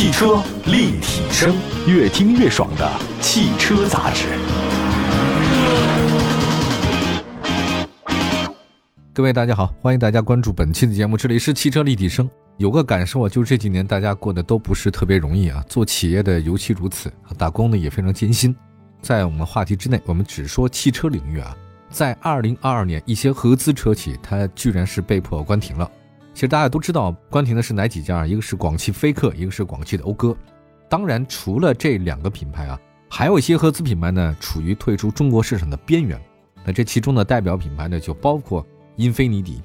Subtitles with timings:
[0.00, 1.54] 汽车立体声，
[1.86, 4.28] 越听越爽的汽车杂志。
[9.12, 12.26] 各位大家好，欢迎大家关注本期的节目，这里是汽车立体声。
[12.56, 18.56] 有个感受啊，就是这几年大家过得都不是特别容易啊，做企业的尤其如此，打工呢也非常艰辛。
[19.02, 21.54] 在我们话题之内，我们只说汽车领域啊，
[21.90, 25.90] 在二零二二年，一些合资车企它居然是被迫关停了。
[26.40, 28.26] 其实大家都知道，关停的是哪几家？
[28.26, 30.34] 一个是广汽菲克，一个是广汽的讴歌。
[30.88, 32.80] 当然，除了这两个品牌啊，
[33.10, 36.18] 还有一些合资品牌呢，处于退出中国市场的边缘。
[36.64, 38.66] 那这其中的代表品牌呢，就包括
[38.96, 39.60] 英菲尼迪，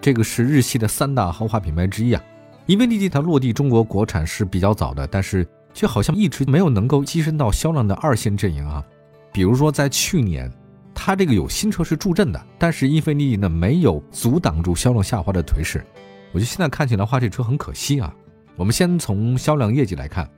[0.00, 2.22] 这个是日系的三大豪华品牌之一啊。
[2.66, 5.44] 英菲尼迪它落地中国国产是比较早的，但是
[5.74, 8.80] 却好像一直没有能够跻身到销量的二线阵营啊。
[9.32, 10.48] 比如说在去年，
[10.94, 15.84] 它这个有新车是助阵的，但是英菲尼迪呢，没有阻挡住销量下滑的颓势。
[16.32, 18.14] 我觉得现在看起来话，这车很可惜啊。
[18.56, 20.28] 我们先从销量业绩来看，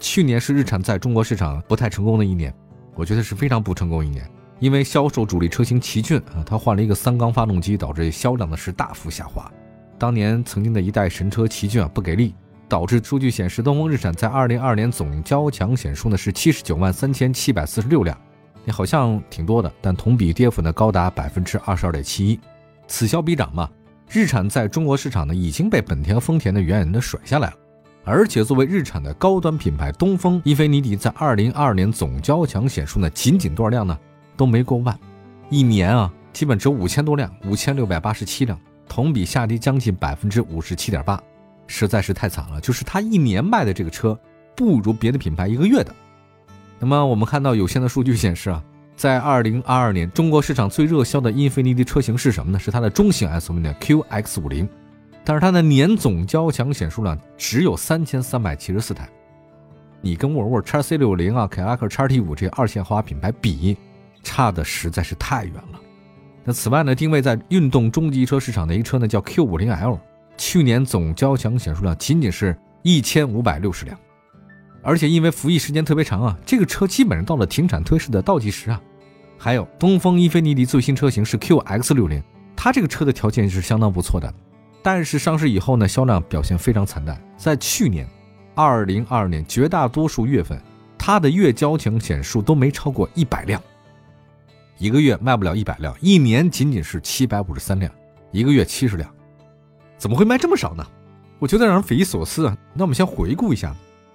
[0.00, 2.52] 去年是日产在中国市场不太成功的一年，
[2.94, 4.28] 我觉得是非常不成功一年。
[4.58, 9.50] 因为销售主力车型奇骏啊，它换了一个三缸发动机，导致销量呢是大幅下滑。
[9.98, 12.34] 当年曾经的一代神车奇骏啊不给力，
[12.66, 18.18] 导致数据显示，东风日产在二零二二年总交强险数呢是七十九万三千七百四十六辆，
[18.64, 22.40] 你好像挺多的，但同比跌幅呢高达百分之二十二点七一，
[22.88, 23.68] 此消彼长嘛。
[24.08, 27.54] 日产在中国市场呢已经被本田丰田的远远的甩下来了，
[28.04, 33.98] 而且作为日产的高端品牌，东风英菲尼迪在二零二二年总交强险数呢仅仅多少辆呢？
[34.36, 34.98] 都没过万，
[35.50, 41.20] 一年啊基本只有五千多辆，五千六百八十七辆，同比下跌将近百分之五十七点八，
[41.66, 42.60] 实在是太惨了。
[42.60, 44.18] 就是它一年卖的这个车
[44.54, 45.94] 不如别的品牌一个月的。
[46.78, 48.62] 那么我们看到有限的数据显示啊。
[48.96, 52.58] 在二零二二年，中国市场最热销的英菲尼迪车型是什么呢？
[52.58, 54.66] 是它的中型 SUV 的 QX 五零，
[55.22, 59.06] 但是它的年总交强险数量只有三千三百七十四台。
[60.00, 63.76] 你跟沃尔沃 x C 六零啊、凯迪拉克 x T 五这些二线豪华品牌比，
[64.22, 65.80] 差的实在是太远了。
[66.42, 70.00] 那此外呢，定位在运动中级车市场的一车呢叫 Q 五零 L，
[70.38, 73.98] 去年总交强险数量仅仅是一千五百六十辆。
[74.82, 78.80] 而且因为服役时间特别长啊，这个车基本上到了停产退市的倒计时啊。
[79.38, 82.22] 还有东风英菲尼迪最新车型是 QX 六零，
[82.56, 84.32] 它这个车的条件是相当不错的，
[84.82, 87.20] 但是上市以后呢，销量表现非常惨淡。
[87.36, 88.08] 在去年，
[88.54, 90.60] 二零二二年绝大多数月份，
[90.96, 93.62] 它的月交强险数都没超过一百辆，
[94.78, 97.92] 一个月卖不了一百辆，一年仅仅是七百五十三辆，
[98.32, 99.08] 一个月七十辆，
[99.98, 100.86] 怎么会卖这么少呢？
[101.38, 102.56] 我觉得让人匪夷所思啊。
[102.72, 103.74] 那我们先回顾一下。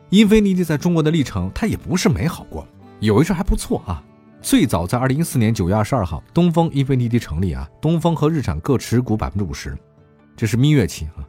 [0.10, 2.68] 英菲尼迪在中国的历程，它也不是没好过，
[3.00, 4.04] 有一阵还不错啊。
[4.42, 9.78] 最早在二零一四年九月二十二号，东风英菲尼迪成立啊，东风和日产各持股百分之五十，
[10.36, 11.22] 这是蜜月期啊。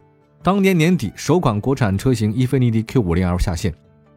[0.42, 3.70] 当年年底，首款国产车型英菲尼迪 Q 五零 L 下线；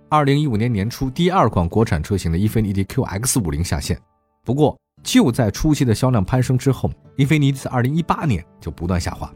[0.09, 3.99] 二零一五年年初，第二款国产车型的英菲尼迪 QX 五零下线。
[4.45, 9.31] 不过，就在初期的销量攀升之后，英菲尼迪在二零一八年就不断下滑。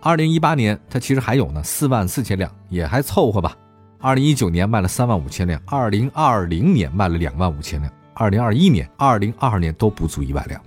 [0.00, 3.56] 二零一八年，它其实还有呢，四万四千辆，也还凑合吧。
[4.00, 10.60] 二零一九年卖了三万五千辆，二零二零年卖了两万五千辆，二零二一年、二零二二年都不足一万辆。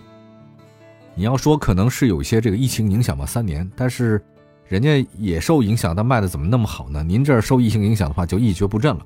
[1.13, 4.21] 你要说可能是有一些这个疫情影响吧，三年，但是
[4.67, 7.03] 人家也受影响，但卖的怎么那么好呢？
[7.03, 9.01] 您这儿受疫情影响的话，就一蹶不振了。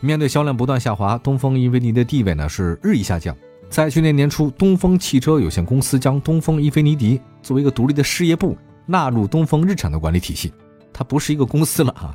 [0.00, 3.36] 面对销量不断下滑，东风英菲尼迪的地位呢是日益下降。
[3.68, 10.52] 在去年年初，东风汽车有限公司将东风英菲尼迪作为一个独立的事业部纳入东风日产的管理体系，
[10.92, 12.14] 它不是一个公司了啊。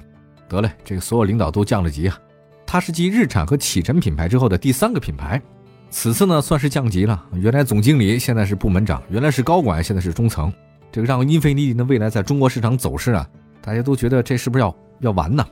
[0.50, 2.18] 得嘞，这个所有领导都降了级啊！
[2.74, 5.40] 它是继日产和启辰品牌之后的第三个品牌，
[5.92, 7.24] 此次呢算是降级了。
[7.36, 10.52] 原来总经理，现在是部门长；原来是高管，现在是中层。
[10.92, 13.30] 这个让英菲尼迪的未来在中国市场走势啊，
[13.62, 15.46] 大家都觉得这是不是要要完呢？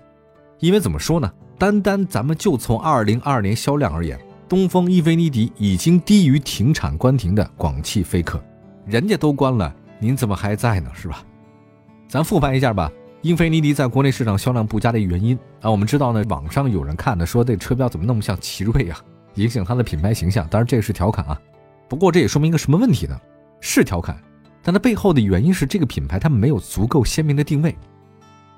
[0.61, 1.31] 因为怎么说呢？
[1.59, 8.43] 单单咱们就从二零二二年销量而言，东风英菲尼迪已经低于停产关停的广汽菲克，
[8.87, 10.89] 人家都关了，您怎么还在呢？
[10.95, 11.23] 是吧？
[12.09, 12.91] 咱复盘一下吧。
[13.21, 18.99] 英菲尼迪在国内市场销量不佳的原因啊，我们知道呢，网上有人看的说这车标怎么那么像奇瑞啊，
[19.35, 20.47] 影响它的品牌形象。
[20.49, 21.39] 当然这个是调侃啊，
[21.87, 23.15] 不过这也说明一个什么问题呢？
[23.59, 24.19] 是调侃，
[24.63, 27.75] 但它背后的原因是这个品牌它没有足够鲜明的定位。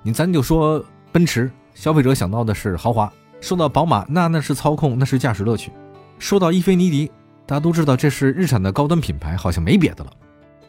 [0.02, 0.82] 你咱就说
[1.12, 3.12] 奔驰，消费者想到的是豪华；
[3.42, 5.72] 说到宝马，那那是操控，那是驾驶乐趣；
[6.20, 7.12] 说到英菲尼迪，
[7.46, 10.12] 大家都知道这是日产的高端品牌，好像没别的了。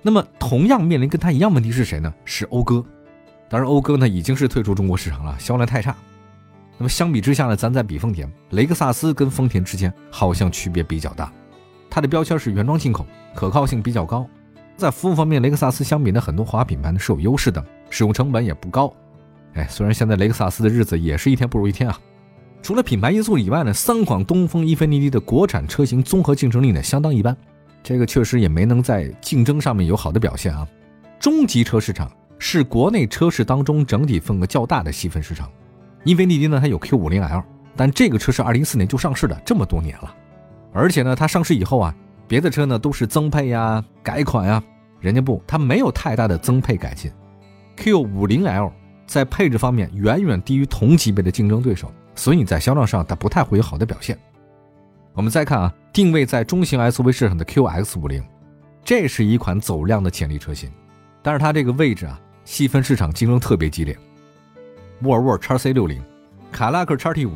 [0.02, 2.12] 那么同样面临跟它一样问题是谁呢？
[2.24, 2.84] 是讴歌。
[3.54, 5.94] 当然，讴歌呢已经是退出中国市场了，销量太差。
[6.76, 11.32] 那么相比之下呢，咱再比丰田，雷克萨斯跟丰田之间好像区别比较大。
[11.88, 14.28] 它的标签是原装进口，可靠性比较高。
[14.76, 18.92] 在服务方面，雷克萨斯相比呢很多豪华品牌呢是有优势的，使用成本也不高。
[19.52, 21.96] 哎，虽然现在雷克萨斯的日子也是一天不如一天啊。
[22.60, 27.36] 除了品牌因素以外呢，三款东风英菲尼迪的国产车型综合竞争力呢相当一般，
[27.84, 30.66] 这个确实也没能在竞争上面有好的表现啊。
[31.20, 32.10] 中级车市场
[32.46, 35.50] 是国内车市当中整体份额较大的细分市场。
[36.04, 37.42] 英菲尼迪呢，它有 Q50L，
[37.74, 40.14] 但这个车是2014年就上市的，这么多年了，
[40.70, 41.94] 而且呢，它上市以后啊，
[42.28, 44.62] 别的车呢都是增配呀、改款呀，
[45.00, 47.10] 人家不，它没有太大的增配改进。
[47.78, 48.72] Q50L
[49.06, 51.90] 在配置方面远远低于同级别的竞争对手。
[52.14, 54.18] 所以你在销量上它不太会有好的表现。
[55.14, 58.22] 我们再看啊，定位在中型 SUV 市场的 QX50，
[58.84, 60.70] 这是一款走量的潜力车型，
[61.22, 63.96] 但是它这个位置啊，细分市场竞争特别激烈。
[65.02, 66.00] 沃尔沃 x C60、
[66.52, 67.30] 凯拉克 x T5、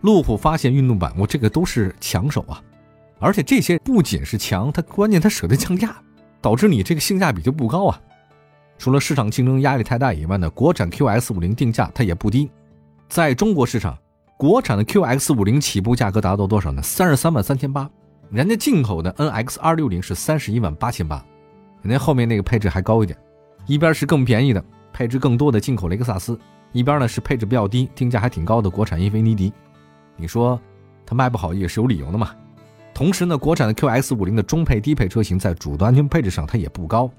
[0.00, 2.62] 路虎发现运动版，我这个都是强手啊，
[3.18, 5.94] 而且这些不仅是强，它关键它舍得降价，
[6.40, 8.00] 导致你这个性价比就不高啊。
[8.78, 12.50] 除了市场竞争压力太大以外呢，国产 QX50 定价它也不低，
[13.08, 13.96] 在中国市场。
[14.38, 16.82] 国产的 QX 五零起步价格达到多少呢？
[16.82, 17.88] 三十三万三千八，
[18.28, 21.24] 人家进口的 NX 二六零是三十一万八千八，
[21.82, 23.16] 人家后面那个配置还高一点，
[23.66, 26.38] 一边是更便宜的配置更多的进口雷克萨斯，
[26.72, 29.52] 一边呢是配置比较低、定价还挺高的国产英菲尼迪。
[30.16, 30.60] 你说
[31.06, 32.30] 它卖不好也是有理由的嘛？
[32.94, 37.10] 同时呢，国产的 QX 五零的中配、低配车型在主动安全配置上它也不高，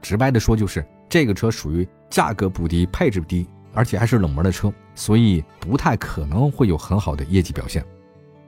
[0.00, 3.46] 直白的说就是这个车属于价格不低、配置低。
[3.74, 7.84] 而且还是冷门的车，所以不太可能会有很好的业绩表现。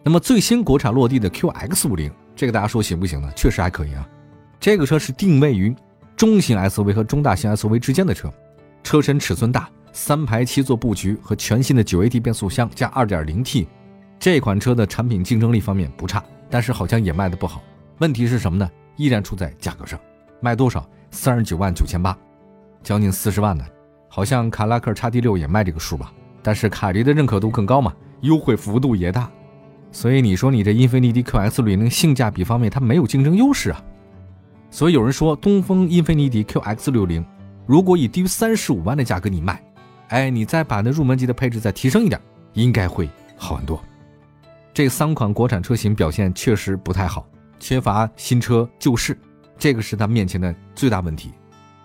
[0.02, 3.30] 那么最新国产落地的 QX 五零，这个大家说行不行呢？
[3.36, 4.08] 确实还可以啊。
[4.58, 5.72] 这个车是定位于
[6.20, 8.30] 中型 SUV 和中大型 SUV 之间的车，
[8.82, 13.66] 车身尺寸大，三排七座布局和全新的九 AT 变速箱加 2.0T，
[14.18, 17.62] 这款车的产品竞争力方面不差，但是好像也卖的不好。
[18.00, 18.70] 问题是什么呢？
[18.96, 19.98] 依然出在价格上，
[20.42, 20.86] 卖多少？
[21.10, 22.14] 三十九万九千八，
[22.82, 23.64] 将近四十万呢。
[24.06, 26.12] 好像卡拉克叉 T 六也卖这个数吧，
[26.42, 29.30] 但是凯迪的认可度更高嘛，优惠幅度也大，
[29.90, 33.82] 所以你说你这英菲尼迪 QX 六零性价比方面它没有竞争优势啊，
[34.70, 37.24] 所以有人说东风英菲尼迪 QX 六零
[37.66, 39.62] 如果以低于三十五万的价格你卖，
[40.08, 42.20] 哎，你再把那入门级的配置再提升一点，
[42.54, 43.82] 应该会好很多。
[44.72, 47.26] 这三款国产车型表现确实不太好，
[47.58, 49.18] 缺乏新车救市，
[49.58, 51.30] 这个是它面前的最大问题。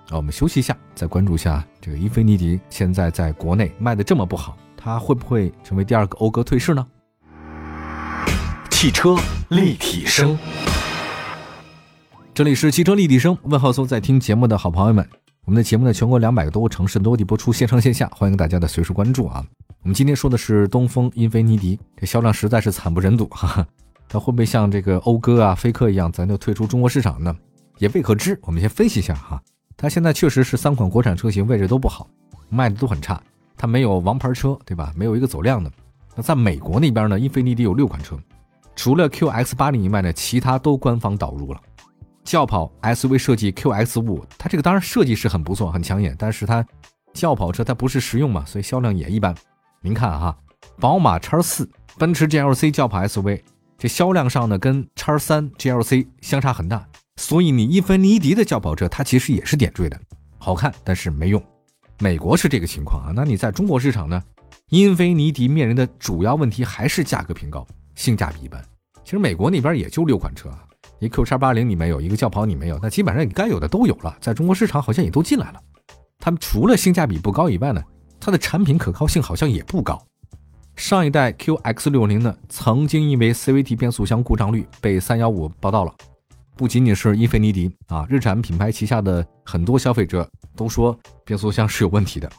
[0.10, 6.86] 啊，我们休息一下，再关注一下这个英菲尼迪现在在国内卖的这么不好，它会不会成为第二个讴歌退市呢？
[8.70, 9.16] 汽车
[9.50, 10.38] 立体声，
[12.36, 15.08] 这里是汽车立体声，问候所在听节目的好朋友们。
[15.46, 19.42] 我们的节目呢，全国两百个多个城市多地播出，线上线下，欢迎大家的随时关注啊。
[19.84, 23.66] 我们今天说的是东风英菲尼迪，这销量实在是惨不忍睹，哈哈，
[24.10, 27.34] 它会不会像这个讴歌啊、飞克一样，咱就退出中国市场呢？
[27.78, 28.38] 也未可知。
[28.42, 29.42] 我们先分析一下哈。
[29.78, 32.06] 它现在确实是三款国产车型位置都不好，
[32.50, 33.24] 卖的都很差。
[33.56, 34.92] 它没有王牌车，对吧？
[34.94, 35.72] 没有一个走量的。
[36.14, 37.18] 那在美国那边呢？
[37.18, 38.20] 英菲尼迪有六款车，
[38.76, 41.62] 除了 QX80 以外呢，其他都官方导入了。
[42.26, 46.66] 轿跑 SUV 设计 QX5，它这个当然设计是很不错、很抢眼，但是它
[47.14, 49.34] 轿跑车它不是实用嘛，所以销量也一般。
[49.80, 50.36] 您看哈，
[50.80, 51.68] 宝马 X4、
[52.00, 53.42] 奔驰 GLC 轿跑 SUV，
[53.78, 56.86] 这销量上呢跟 X3 GLC 相差很大。
[57.18, 59.98] 所以你英菲尼迪的轿跑车，它其实也是点缀的，
[60.40, 61.42] 好看，但是没用。
[62.00, 64.22] 美国是这个情况啊，那你在中国市场呢？
[64.70, 68.60] 英菲尼迪面临的主要问题还是价格偏高，性价比一般。
[69.04, 70.66] 其实美国那边也就六款车啊，
[71.00, 75.60] 一 Q 叉八零你没有，一个轿跑你没有，那基本上你该有的都有了，在中国市场好像也都进来了。
[76.20, 77.84] 他们除了性价比不高以外呢，
[78.20, 80.02] 它的产品可靠性好像也不高。
[80.76, 85.94] 上一代 QX 六零呢，曾经因为 CVT 变速箱故障率被三幺五报道了。
[86.58, 92.32] 不仅仅是英菲尼迪啊，日产品牌旗下的很多消费者都说变速箱是有问题的。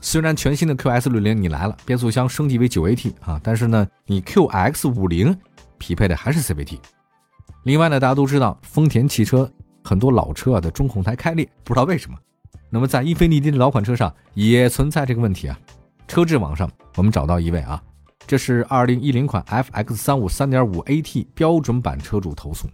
[0.00, 5.36] 虽然全新的 QS 六零你来了，变速箱升级为九 AT 啊，但是呢，你 QX 五零
[5.78, 6.78] 匹配的还是 CVT。
[7.64, 9.50] 另外呢，大家都知道丰田汽车
[9.84, 12.16] 很多老车啊的中控台开裂，不知道为什么。
[12.70, 15.58] 那么在英菲尼迪的老款车上也存在这个问题啊。
[16.08, 17.82] 车质网上我们找到一位啊，
[18.26, 22.68] 这是二零一零款 FX 三五三点五 AT 标准版车主投诉。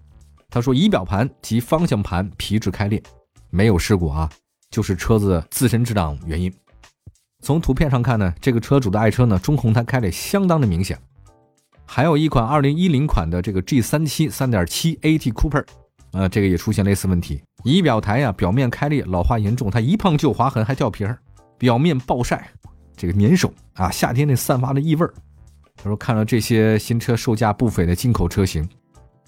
[0.48, 3.02] 他说：“仪表盘及方向盘皮质开裂，
[3.50, 4.30] 没有事故啊，
[4.70, 6.52] 就是车子自身质量原因。
[7.42, 10.96] 从图片上看呢，这个车主的爱车呢，中控台开裂相当的明显。
[11.86, 15.64] 还有一款2010款的这个 G37 3.7 AT Cooper，
[16.12, 21.18] 呃，这个也出现类似问题，仪表台呀表面开裂，老化严重，它一碰就划痕，还掉皮儿，
[21.56, 22.50] 表面暴晒，
[22.96, 25.14] 这个粘手啊，夏天那散发的异味儿。
[25.76, 28.68] 他说看了这些新车售价不菲的进口车型。”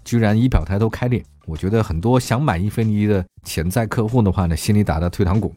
[0.05, 5.55] 居然仪表台都开裂，我觉得很多想买英菲尼的潜在客户的话呢，心里打的退堂鼓。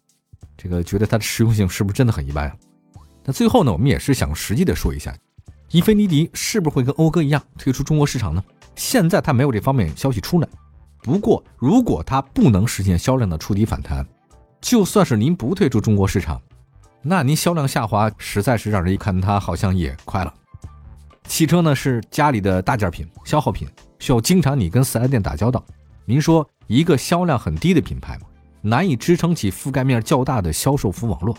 [0.58, 2.55] 这个觉得它的实用性是不是真的很一般啊？
[3.24, 5.15] 那最后呢，我们也是想实际的说一下，
[5.72, 8.44] 英菲尼迪是不是会跟讴歌一样退出中国市场呢？
[8.75, 10.48] 现在它没有这方面消息出来。
[11.01, 14.06] 不过，如果它不能实现销量的触底反弹，
[14.60, 16.42] 就算是您不退出中国市场，
[17.01, 20.34] 那您销量下滑，实在是让人一看它好像也快了。
[21.24, 23.66] 汽车呢是家里的大件品、消耗品，
[23.98, 25.63] 需要经常你跟四 S 店打交道。
[26.04, 28.20] 您说一个销量很低的品牌，
[28.60, 31.34] 难以支撑起覆盖面较大的销售服务网络，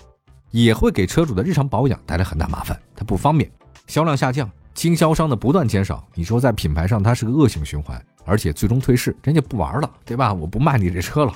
[0.53, 3.51] 也会给车主的日常保养带来很大麻烦，它不方便。
[3.93, 10.33] 销量下降，经销商的不断减少，你说在品牌上它是个恶性循环，而且最终退市，人家不玩了，对吧？
[10.33, 11.35] 我不卖你这车了。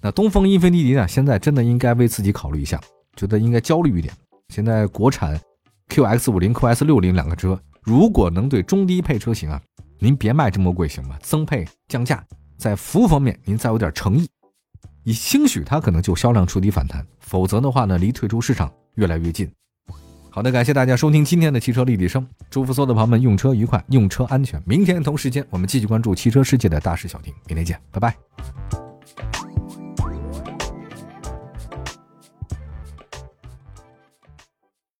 [0.00, 1.06] 那东风英菲尼迪呢？
[1.06, 2.80] 现在真的应该为自己考虑一下，
[3.14, 4.12] 觉得应该焦虑一点。
[4.48, 5.40] 现在国产。
[5.88, 9.62] QX 五零、QS 六零两个车，如果能对中低配车型啊，
[10.00, 11.16] 您别卖这么贵行吗？
[11.20, 12.24] 增配降价，
[12.56, 14.26] 在服务方面您再有点诚意，
[15.04, 19.48] 你兴许它可能就销量触底反弹，否则的话呢，离退出市场越来越近。
[20.34, 24.60] 好的，感谢大家收听今天的汽车立体声，祝福所有的朋友们用车愉快，用车安全。
[24.64, 28.81] 明天同时间我们继续关注汽车世界的大事小情，明天见，拜拜。